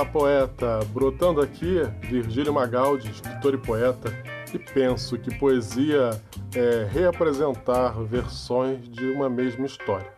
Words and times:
Olá, 0.00 0.08
poeta! 0.08 0.80
Brotando 0.94 1.42
aqui, 1.42 1.82
Virgílio 2.00 2.54
Magaldi, 2.54 3.10
escritor 3.10 3.52
e 3.52 3.58
poeta, 3.58 4.10
e 4.50 4.58
penso 4.58 5.18
que 5.18 5.36
poesia 5.36 6.18
é 6.54 6.88
reapresentar 6.90 8.02
versões 8.04 8.88
de 8.88 9.10
uma 9.10 9.28
mesma 9.28 9.66
história. 9.66 10.10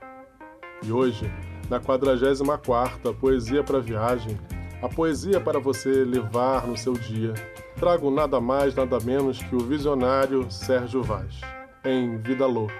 E 0.85 0.93
hoje, 0.93 1.29
na 1.69 1.81
44ª 1.81 3.13
Poesia 3.19 3.65
para 3.65 3.81
Viagem, 3.81 4.39
a 4.81 4.89
poesia 4.89 5.41
para 5.41 5.59
você 5.59 6.05
levar 6.05 6.65
no 6.65 6.77
seu 6.77 6.93
dia, 6.93 7.35
trago 7.75 8.09
nada 8.09 8.41
mais, 8.41 8.77
nada 8.77 9.01
menos 9.01 9.43
que 9.43 9.57
o 9.57 9.67
visionário 9.67 10.49
Sérgio 10.49 11.03
Vaz, 11.03 11.41
em 11.85 12.19
Vida 12.19 12.47
Louca. 12.47 12.73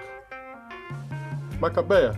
Macabeia, 1.59 2.13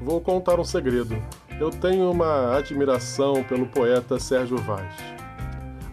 vou 0.00 0.20
contar 0.20 0.60
um 0.60 0.64
segredo. 0.64 1.20
Eu 1.60 1.70
tenho 1.70 2.08
uma 2.08 2.56
admiração 2.56 3.42
pelo 3.42 3.66
poeta 3.66 4.16
Sérgio 4.20 4.58
Vaz. 4.58 4.94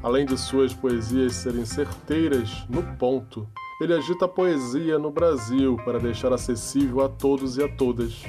Além 0.03 0.23
de 0.23 0.37
suas 0.37 0.75
poesias 0.75 1.33
serem 1.33 1.65
certeiras 1.65 2.63
no 2.69 2.83
ponto, 2.97 3.49
ele 3.81 3.95
agita 3.95 4.25
a 4.25 4.27
poesia 4.27 4.99
no 4.99 5.09
Brasil 5.09 5.75
para 5.83 5.97
deixar 5.97 6.31
acessível 6.31 7.01
a 7.01 7.09
todos 7.09 7.57
e 7.57 7.63
a 7.63 7.67
todas. 7.67 8.21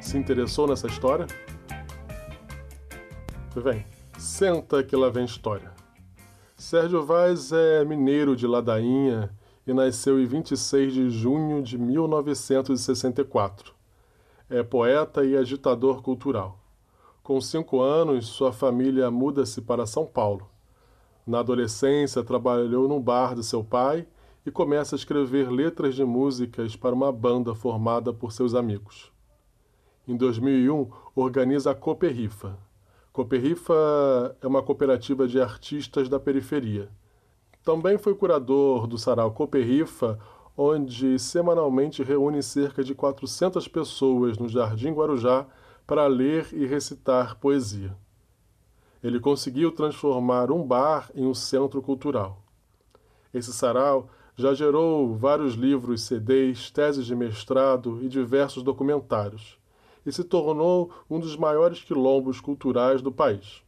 Se 0.00 0.16
interessou 0.16 0.68
nessa 0.68 0.86
história? 0.86 1.26
Vem, 3.56 3.84
senta 4.16 4.84
que 4.84 4.94
lá 4.94 5.10
vem 5.10 5.24
história. 5.24 5.72
Sérgio 6.56 7.04
Vaz 7.04 7.50
é 7.50 7.84
mineiro 7.84 8.36
de 8.36 8.46
Ladainha 8.46 9.30
e 9.66 9.74
nasceu 9.74 10.20
em 10.20 10.26
26 10.26 10.94
de 10.94 11.10
junho 11.10 11.60
de 11.60 11.76
1964 11.76 13.75
é 14.48 14.62
poeta 14.62 15.24
e 15.24 15.36
agitador 15.36 16.02
cultural. 16.02 16.58
Com 17.22 17.40
cinco 17.40 17.80
anos, 17.80 18.26
sua 18.26 18.52
família 18.52 19.10
muda-se 19.10 19.60
para 19.60 19.86
São 19.86 20.06
Paulo. 20.06 20.48
Na 21.26 21.40
adolescência, 21.40 22.22
trabalhou 22.22 22.86
no 22.86 23.00
bar 23.00 23.34
de 23.34 23.42
seu 23.42 23.64
pai 23.64 24.06
e 24.44 24.50
começa 24.50 24.94
a 24.94 24.98
escrever 24.98 25.50
letras 25.50 25.96
de 25.96 26.04
músicas 26.04 26.76
para 26.76 26.94
uma 26.94 27.10
banda 27.10 27.52
formada 27.52 28.12
por 28.12 28.30
seus 28.30 28.54
amigos. 28.54 29.10
Em 30.06 30.16
2001, 30.16 30.88
organiza 31.16 31.72
a 31.72 31.74
Coperrifa. 31.74 32.56
Coperrifa 33.12 33.74
é 34.40 34.46
uma 34.46 34.62
cooperativa 34.62 35.26
de 35.26 35.40
artistas 35.40 36.08
da 36.08 36.20
periferia. 36.20 36.88
Também 37.64 37.98
foi 37.98 38.14
curador 38.14 38.86
do 38.86 38.96
sarau 38.96 39.32
Coperrifa, 39.32 40.16
onde 40.56 41.18
semanalmente 41.18 42.02
reúne 42.02 42.42
cerca 42.42 42.82
de 42.82 42.94
400 42.94 43.68
pessoas 43.68 44.38
no 44.38 44.48
Jardim 44.48 44.92
Guarujá 44.92 45.46
para 45.86 46.06
ler 46.06 46.48
e 46.52 46.64
recitar 46.64 47.36
poesia. 47.36 47.96
Ele 49.02 49.20
conseguiu 49.20 49.70
transformar 49.70 50.50
um 50.50 50.66
bar 50.66 51.10
em 51.14 51.26
um 51.26 51.34
centro 51.34 51.82
cultural. 51.82 52.42
Esse 53.32 53.52
sarau 53.52 54.08
já 54.34 54.54
gerou 54.54 55.14
vários 55.14 55.54
livros, 55.54 56.02
CDs, 56.02 56.70
teses 56.70 57.06
de 57.06 57.14
mestrado 57.14 58.02
e 58.02 58.08
diversos 58.08 58.62
documentários, 58.62 59.58
e 60.04 60.12
se 60.12 60.24
tornou 60.24 60.90
um 61.08 61.20
dos 61.20 61.36
maiores 61.36 61.82
quilombos 61.82 62.40
culturais 62.40 63.00
do 63.00 63.12
país. 63.12 63.62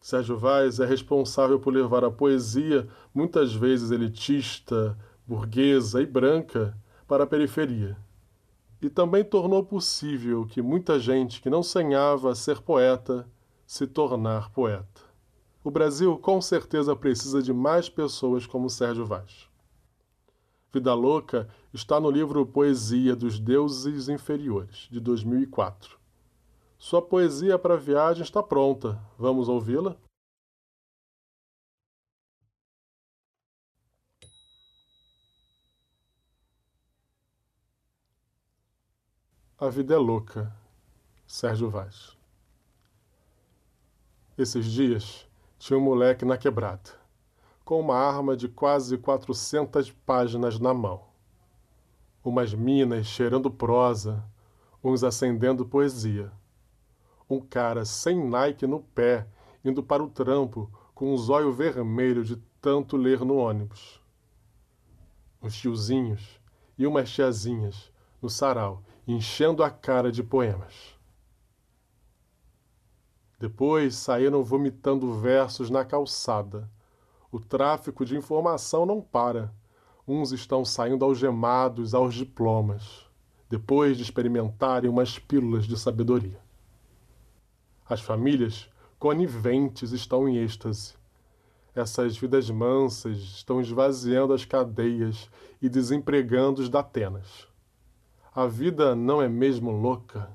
Sérgio 0.00 0.36
Vaz 0.36 0.80
é 0.80 0.86
responsável 0.86 1.60
por 1.60 1.72
levar 1.72 2.04
a 2.04 2.10
poesia, 2.10 2.88
muitas 3.14 3.54
vezes 3.54 3.92
elitista, 3.92 4.98
burguesa 5.26 6.02
e 6.02 6.06
branca 6.06 6.76
para 7.06 7.24
a 7.24 7.26
periferia. 7.26 7.96
E 8.80 8.90
também 8.90 9.24
tornou 9.24 9.64
possível 9.64 10.44
que 10.46 10.60
muita 10.60 10.98
gente 10.98 11.40
que 11.40 11.50
não 11.50 11.62
sonhava 11.62 12.34
ser 12.34 12.60
poeta 12.60 13.28
se 13.66 13.86
tornar 13.86 14.50
poeta. 14.50 15.00
O 15.64 15.70
Brasil 15.70 16.18
com 16.18 16.40
certeza 16.40 16.94
precisa 16.96 17.40
de 17.40 17.52
mais 17.52 17.88
pessoas 17.88 18.46
como 18.46 18.68
Sérgio 18.68 19.06
Vaz. 19.06 19.48
Vida 20.72 20.94
Louca 20.94 21.48
está 21.72 22.00
no 22.00 22.10
livro 22.10 22.44
Poesia 22.44 23.14
dos 23.14 23.38
Deuses 23.38 24.08
Inferiores, 24.08 24.88
de 24.90 24.98
2004. 24.98 25.98
Sua 26.78 27.00
poesia 27.00 27.58
para 27.58 27.76
viagem 27.76 28.24
está 28.24 28.42
pronta. 28.42 28.98
Vamos 29.16 29.48
ouvi-la? 29.48 29.96
A 39.64 39.68
vida 39.68 39.94
é 39.94 39.96
louca. 39.96 40.52
Sérgio 41.24 41.70
Vaz. 41.70 42.16
Esses 44.36 44.66
dias 44.66 45.24
tinha 45.56 45.78
um 45.78 45.82
moleque 45.82 46.24
na 46.24 46.36
quebrada, 46.36 46.90
com 47.64 47.78
uma 47.78 47.94
arma 47.94 48.36
de 48.36 48.48
quase 48.48 48.98
400 48.98 49.92
páginas 50.04 50.58
na 50.58 50.74
mão. 50.74 51.04
Umas 52.24 52.52
minas 52.52 53.06
cheirando 53.06 53.52
prosa, 53.52 54.24
uns 54.82 55.04
acendendo 55.04 55.64
poesia. 55.64 56.32
Um 57.30 57.38
cara 57.38 57.84
sem 57.84 58.18
Nike 58.18 58.66
no 58.66 58.80
pé, 58.80 59.28
indo 59.64 59.80
para 59.80 60.02
o 60.02 60.10
trampo 60.10 60.68
com 60.92 61.14
um 61.14 61.16
zóio 61.16 61.52
vermelho 61.52 62.24
de 62.24 62.34
tanto 62.60 62.96
ler 62.96 63.20
no 63.20 63.36
ônibus. 63.36 64.00
Uns 65.40 65.54
tiozinhos 65.54 66.40
e 66.76 66.84
umas 66.84 67.08
tiazinhas 67.08 67.92
no 68.20 68.28
sarau 68.28 68.82
enchendo 69.06 69.64
a 69.64 69.70
cara 69.70 70.12
de 70.12 70.22
poemas. 70.22 70.96
Depois 73.38 73.96
saíram 73.96 74.44
vomitando 74.44 75.18
versos 75.18 75.68
na 75.68 75.84
calçada. 75.84 76.70
O 77.30 77.40
tráfico 77.40 78.04
de 78.04 78.16
informação 78.16 78.86
não 78.86 79.00
para. 79.00 79.52
Uns 80.06 80.30
estão 80.30 80.64
saindo 80.64 81.04
algemados 81.04 81.94
aos 81.94 82.14
diplomas, 82.14 83.04
depois 83.48 83.96
de 83.96 84.04
experimentarem 84.04 84.88
umas 84.88 85.18
pílulas 85.18 85.64
de 85.64 85.76
sabedoria. 85.76 86.40
As 87.88 88.00
famílias 88.00 88.68
coniventes 88.98 89.90
estão 89.90 90.28
em 90.28 90.36
êxtase. 90.36 90.94
Essas 91.74 92.16
vidas 92.16 92.48
mansas 92.48 93.18
estão 93.18 93.60
esvaziando 93.60 94.32
as 94.32 94.44
cadeias 94.44 95.28
e 95.60 95.68
desempregando 95.68 96.62
os 96.62 96.68
datenas. 96.68 97.51
A 98.34 98.46
vida 98.46 98.94
não 98.94 99.20
é 99.20 99.28
mesmo 99.28 99.70
louca? 99.70 100.26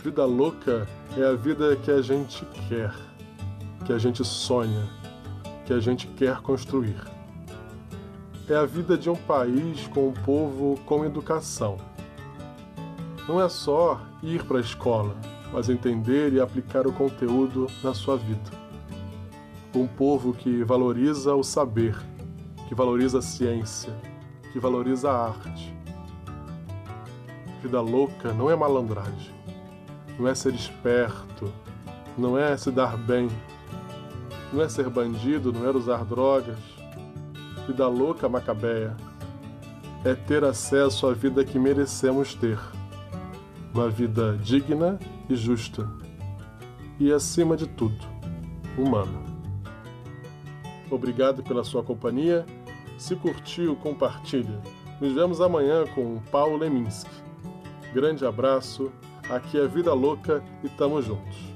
Vida 0.00 0.26
louca 0.26 0.86
é 1.16 1.24
a 1.24 1.32
vida 1.32 1.76
que 1.76 1.90
a 1.90 2.02
gente 2.02 2.44
quer, 2.68 2.92
que 3.86 3.92
a 3.94 3.96
gente 3.96 4.22
sonha, 4.22 4.86
que 5.64 5.72
a 5.72 5.80
gente 5.80 6.06
quer 6.08 6.42
construir. 6.42 7.00
É 8.50 8.54
a 8.54 8.66
vida 8.66 8.98
de 8.98 9.08
um 9.08 9.16
país 9.16 9.88
com 9.88 10.08
um 10.08 10.12
povo 10.12 10.78
com 10.84 11.06
educação. 11.06 11.78
Não 13.26 13.40
é 13.40 13.48
só 13.48 13.98
ir 14.22 14.44
para 14.44 14.58
a 14.58 14.60
escola, 14.60 15.16
mas 15.50 15.70
entender 15.70 16.34
e 16.34 16.40
aplicar 16.40 16.86
o 16.86 16.92
conteúdo 16.92 17.66
na 17.82 17.94
sua 17.94 18.18
vida. 18.18 18.50
Um 19.74 19.86
povo 19.86 20.34
que 20.34 20.62
valoriza 20.62 21.34
o 21.34 21.42
saber 21.42 21.96
que 22.68 22.74
valoriza 22.74 23.18
a 23.18 23.22
ciência, 23.22 23.92
que 24.52 24.58
valoriza 24.58 25.10
a 25.10 25.28
arte. 25.28 25.74
Vida 27.62 27.80
louca 27.80 28.32
não 28.32 28.50
é 28.50 28.56
malandragem, 28.56 29.34
não 30.18 30.28
é 30.28 30.34
ser 30.34 30.54
esperto, 30.54 31.52
não 32.16 32.38
é 32.38 32.56
se 32.56 32.70
dar 32.70 32.96
bem, 32.96 33.28
não 34.52 34.62
é 34.62 34.68
ser 34.68 34.88
bandido, 34.88 35.52
não 35.52 35.66
é 35.66 35.70
usar 35.70 36.04
drogas. 36.04 36.58
Vida 37.66 37.88
louca, 37.88 38.28
macabeia, 38.28 38.96
é 40.04 40.14
ter 40.14 40.44
acesso 40.44 41.06
à 41.06 41.14
vida 41.14 41.44
que 41.44 41.58
merecemos 41.58 42.34
ter. 42.34 42.58
Uma 43.72 43.88
vida 43.88 44.38
digna 44.40 44.98
e 45.28 45.34
justa. 45.34 45.88
E, 47.00 47.12
acima 47.12 47.56
de 47.56 47.66
tudo, 47.66 48.06
humana. 48.78 49.33
Obrigado 50.94 51.42
pela 51.42 51.64
sua 51.64 51.82
companhia. 51.82 52.46
Se 52.96 53.16
curtiu, 53.16 53.74
compartilha. 53.76 54.60
Nos 55.00 55.12
vemos 55.12 55.40
amanhã 55.40 55.84
com 55.94 56.20
Paulo 56.30 56.56
Leminski. 56.56 57.10
Grande 57.92 58.24
abraço. 58.24 58.92
Aqui 59.28 59.58
é 59.58 59.66
Vida 59.66 59.92
Louca 59.92 60.42
e 60.62 60.68
tamo 60.68 61.00
juntos. 61.02 61.53